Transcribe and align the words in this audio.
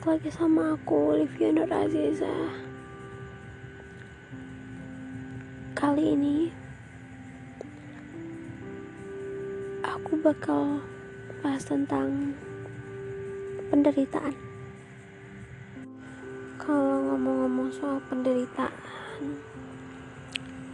balik 0.00 0.16
lagi 0.24 0.32
sama 0.32 0.80
aku 0.80 1.12
Olivia 1.12 1.52
Nur 1.52 1.68
Aziza. 1.68 2.32
Kali 5.76 6.16
ini 6.16 6.48
Aku 9.84 10.16
bakal 10.24 10.80
bahas 11.44 11.68
tentang 11.68 12.32
penderitaan. 13.68 14.32
Kalau 16.56 17.04
ngomong-ngomong 17.12 17.68
soal 17.68 18.00
penderitaan 18.08 18.72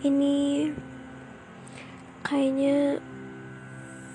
Ini 0.07 0.71
Kayaknya 2.23 3.03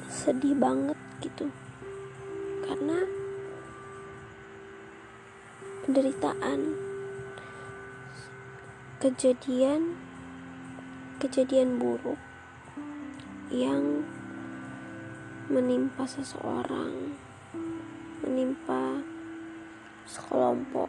Sedih 0.07 0.55
banget 0.55 0.95
gitu. 1.19 1.51
Karena 2.63 3.20
penderitaan 5.81 6.77
kejadian 9.01 9.97
kejadian 11.17 11.81
buruk 11.81 12.21
yang 13.49 14.05
menimpa 15.49 16.05
seseorang 16.05 17.17
menimpa 18.21 19.01
sekelompok 20.05 20.87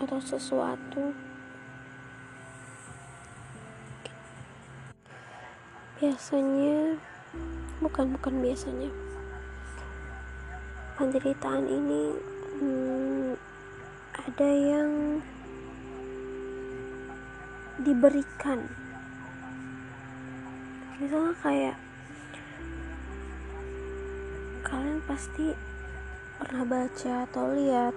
atau 0.00 0.20
sesuatu. 0.20 1.16
Biasanya 6.00 6.96
bukan 7.80 8.16
bukan 8.16 8.34
biasanya. 8.40 8.92
Penderitaan 11.00 11.64
ini 11.64 12.02
hmm, 12.60 13.19
ada 14.40 14.56
yang 14.56 15.20
diberikan. 17.84 18.64
Misalnya 20.96 21.36
kayak 21.44 21.76
kalian 24.64 25.04
pasti 25.04 25.52
pernah 26.40 26.64
baca 26.64 27.28
atau 27.28 27.52
lihat 27.52 27.92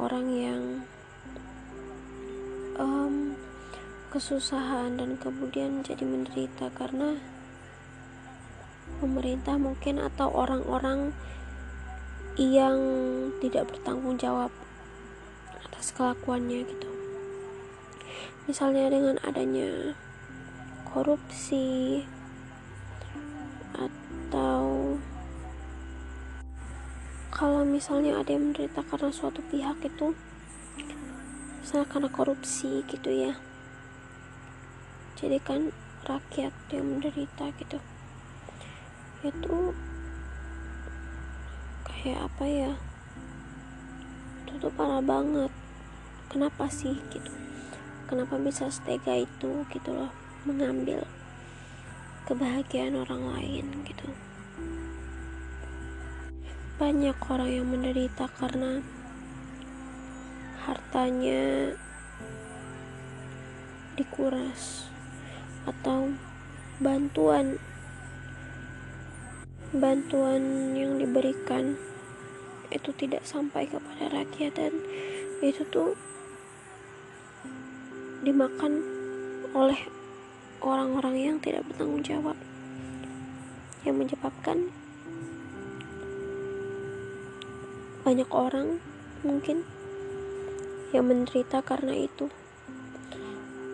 orang 0.00 0.26
yang 0.32 0.62
um, 2.80 3.36
kesusahan 4.16 4.96
dan 4.96 5.20
kemudian 5.20 5.84
jadi 5.84 6.08
menderita 6.08 6.72
karena 6.72 7.20
pemerintah 8.96 9.60
mungkin 9.60 10.00
atau 10.00 10.32
orang-orang 10.32 11.12
yang 12.40 12.80
tidak 13.44 13.68
bertanggung 13.68 14.16
jawab 14.16 14.48
atas 15.66 15.92
kelakuannya 15.96 16.64
gitu. 16.68 16.90
Misalnya 18.44 18.92
dengan 18.92 19.16
adanya 19.24 19.96
korupsi 20.92 22.04
atau 23.74 24.94
kalau 27.34 27.66
misalnya 27.66 28.20
ada 28.20 28.30
yang 28.30 28.52
menderita 28.52 28.86
karena 28.86 29.10
suatu 29.10 29.42
pihak 29.50 29.74
itu 29.82 30.14
misalnya 31.64 31.88
karena 31.90 32.08
korupsi 32.12 32.84
gitu 32.86 33.10
ya. 33.10 33.34
Jadi 35.18 35.40
kan 35.42 35.72
rakyat 36.04 36.52
yang 36.70 36.84
menderita 36.84 37.48
gitu. 37.56 37.80
Itu 39.24 39.72
kayak 41.88 42.28
apa 42.28 42.44
ya 42.44 42.72
itu 44.54 44.70
tuh 44.70 44.74
parah 44.78 45.02
banget. 45.02 45.50
Kenapa 46.30 46.70
sih 46.70 46.94
gitu? 47.10 47.34
Kenapa 48.06 48.38
bisa 48.38 48.70
setega 48.70 49.18
itu 49.18 49.66
gitu 49.66 49.90
loh? 49.90 50.14
Mengambil 50.46 51.02
kebahagiaan 52.30 52.94
orang 52.94 53.34
lain 53.34 53.82
gitu. 53.82 54.06
Banyak 56.78 57.18
orang 57.26 57.50
yang 57.50 57.66
menderita 57.66 58.30
karena 58.38 58.78
hartanya 60.62 61.74
dikuras 63.98 64.86
atau 65.66 66.14
bantuan 66.78 67.58
bantuan 69.74 70.70
yang 70.78 71.02
diberikan 71.02 71.74
itu 72.72 72.90
tidak 72.96 73.26
sampai 73.26 73.68
kepada 73.68 74.08
rakyat 74.08 74.52
dan 74.56 74.72
itu 75.44 75.66
tuh 75.68 75.92
dimakan 78.24 78.80
oleh 79.52 79.76
orang-orang 80.64 81.14
yang 81.20 81.36
tidak 81.38 81.62
bertanggung 81.68 82.00
jawab. 82.00 82.36
Yang 83.84 83.96
menyebabkan 84.00 84.72
banyak 88.04 88.28
orang 88.32 88.80
mungkin 89.20 89.64
yang 90.96 91.04
menderita 91.04 91.60
karena 91.60 91.92
itu. 91.92 92.32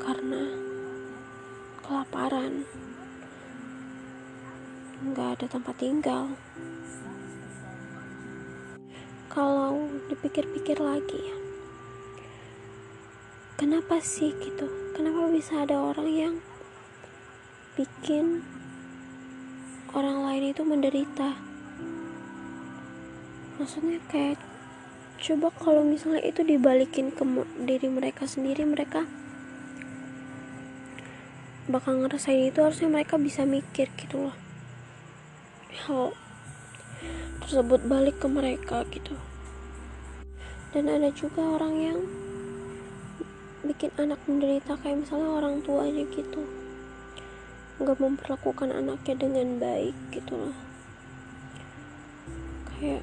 Karena 0.03 0.43
kelaparan. 1.87 2.67
Nggak 5.01 5.29
ada 5.39 5.47
tempat 5.47 5.75
tinggal 5.79 6.35
kalau 9.31 9.87
dipikir-pikir 10.11 10.83
lagi 10.83 11.15
ya 11.17 11.41
kenapa 13.61 14.01
sih 14.01 14.33
gitu? 14.41 14.73
Kenapa 14.97 15.29
bisa 15.29 15.69
ada 15.69 15.77
orang 15.77 16.09
yang 16.09 16.35
bikin 17.77 18.41
orang 19.93 20.25
lain 20.25 20.57
itu 20.57 20.65
menderita? 20.65 21.37
Maksudnya 23.61 24.01
kayak 24.09 24.41
coba 25.21 25.53
kalau 25.61 25.85
misalnya 25.85 26.25
itu 26.25 26.41
dibalikin 26.41 27.13
ke 27.13 27.21
diri 27.69 27.93
mereka 27.93 28.25
sendiri 28.25 28.65
mereka 28.65 29.05
bakal 31.69 32.01
ngerasain 32.01 32.49
itu 32.49 32.65
harusnya 32.65 32.89
mereka 32.89 33.21
bisa 33.21 33.45
mikir 33.45 33.93
gitu 34.01 34.33
loh 34.33 34.37
tersebut 37.43 37.81
balik 37.89 38.21
ke 38.23 38.29
mereka 38.31 38.87
gitu. 38.95 39.17
Dan 40.71 40.87
ada 40.87 41.11
juga 41.11 41.43
orang 41.59 41.75
yang 41.77 41.99
bikin 43.67 43.91
anak 43.99 44.23
menderita 44.25 44.79
kayak 44.81 45.03
misalnya 45.03 45.31
orang 45.35 45.59
tuanya 45.67 46.07
gitu. 46.15 46.47
Nggak 47.83 47.99
memperlakukan 47.99 48.71
anaknya 48.71 49.15
dengan 49.19 49.59
baik 49.59 49.97
gitu 50.15 50.33
loh. 50.37 50.57
Kayak 52.71 53.03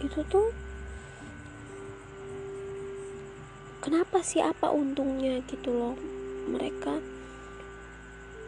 itu 0.00 0.20
tuh 0.28 0.48
kenapa 3.84 4.24
sih? 4.24 4.40
Apa 4.40 4.72
untungnya 4.72 5.44
gitu 5.44 5.68
loh 5.68 5.96
mereka 6.48 7.00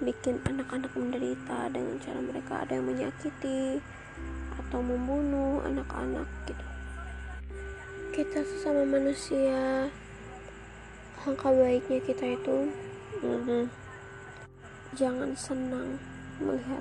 bikin 0.05 0.41
anak-anak 0.45 0.93
menderita 0.93 1.73
dengan 1.73 1.97
cara 2.03 2.21
mereka 2.21 2.53
ada 2.65 2.73
yang 2.77 2.87
menyakiti 2.89 3.81
atau 4.57 4.81
membunuh 4.81 5.61
anak-anak 5.65 6.29
gitu 6.49 6.67
kita 8.17 8.41
sesama 8.45 8.85
manusia 8.89 9.93
Langkah 11.27 11.51
baiknya 11.51 11.99
kita 12.07 12.39
itu 12.39 12.71
mm-hmm. 13.19 13.67
jangan 14.95 15.35
senang 15.35 15.99
melihat 16.39 16.79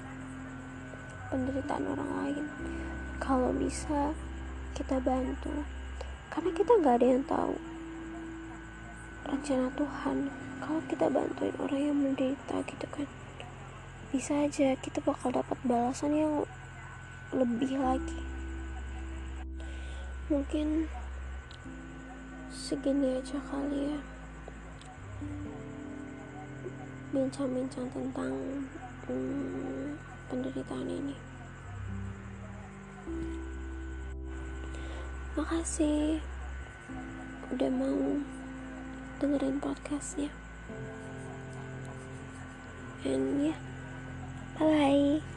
penderitaan 1.33 1.81
orang 1.89 2.11
lain. 2.21 2.45
Kalau 3.17 3.49
bisa 3.57 4.13
kita 4.77 5.01
bantu, 5.01 5.65
karena 6.29 6.53
kita 6.53 6.71
nggak 6.77 6.95
ada 7.01 7.07
yang 7.09 7.25
tahu 7.25 7.57
rencana 9.25 9.67
Tuhan. 9.73 10.17
Kalau 10.61 10.81
kita 10.89 11.05
bantuin 11.11 11.55
orang 11.61 11.81
yang 11.81 11.97
menderita 11.97 12.55
gitu 12.65 12.87
kan, 12.89 13.07
bisa 14.09 14.33
aja 14.45 14.73
kita 14.79 15.03
bakal 15.03 15.29
dapat 15.29 15.57
balasan 15.65 16.13
yang 16.15 16.33
lebih 17.35 17.77
lagi. 17.77 18.21
Mungkin 20.31 20.89
segini 22.49 23.21
aja 23.21 23.37
kali 23.51 23.93
ya 23.93 23.99
bincang-bincang 27.15 27.87
tentang 27.95 28.33
hmm, 29.07 29.95
penderitaan 30.27 30.83
ini. 30.83 31.15
Makasih 35.39 36.19
udah 37.55 37.71
mau 37.71 38.19
dengerin 39.19 39.59
podcastnya. 39.63 40.31
And 43.05 43.45
ya, 43.45 43.53
yeah, 43.53 43.59
bye 44.57 44.65
bye. 45.21 45.34